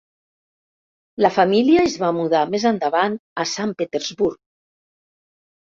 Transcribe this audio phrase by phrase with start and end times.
[1.25, 4.45] La família es va mudar més endavant a Sant Petersburg.